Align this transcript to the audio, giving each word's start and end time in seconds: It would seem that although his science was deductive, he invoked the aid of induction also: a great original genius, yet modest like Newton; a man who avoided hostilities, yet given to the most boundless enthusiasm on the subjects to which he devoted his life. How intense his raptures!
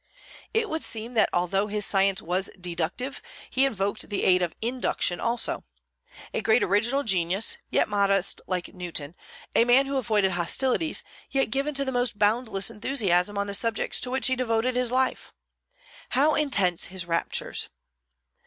It 0.51 0.67
would 0.67 0.83
seem 0.83 1.13
that 1.13 1.29
although 1.31 1.67
his 1.67 1.85
science 1.85 2.23
was 2.23 2.49
deductive, 2.59 3.21
he 3.51 3.67
invoked 3.67 4.09
the 4.09 4.23
aid 4.23 4.41
of 4.41 4.55
induction 4.59 5.19
also: 5.19 5.63
a 6.33 6.41
great 6.41 6.63
original 6.63 7.03
genius, 7.03 7.57
yet 7.69 7.87
modest 7.87 8.41
like 8.47 8.73
Newton; 8.73 9.13
a 9.55 9.63
man 9.63 9.85
who 9.85 9.97
avoided 9.97 10.31
hostilities, 10.31 11.03
yet 11.29 11.51
given 11.51 11.75
to 11.75 11.85
the 11.85 11.91
most 11.91 12.17
boundless 12.17 12.71
enthusiasm 12.71 13.37
on 13.37 13.45
the 13.45 13.53
subjects 13.53 14.01
to 14.01 14.09
which 14.09 14.25
he 14.25 14.35
devoted 14.35 14.75
his 14.75 14.91
life. 14.91 15.35
How 16.09 16.33
intense 16.33 16.85
his 16.85 17.05
raptures! 17.05 17.69